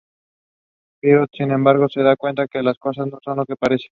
[0.99, 3.89] Poirot, sin embargo, se da cuenta que las cosas no son lo que parecen.